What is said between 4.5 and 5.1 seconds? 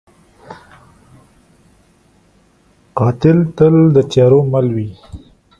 مل وي